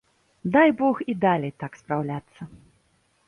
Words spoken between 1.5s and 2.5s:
так спраўляцца!